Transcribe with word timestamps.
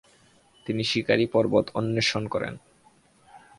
তিনি 0.65 0.83
শিকারি 0.83 1.25
পর্বত 1.25 1.65
অন্বেষণ 1.73 2.23
করেন। 2.27 2.53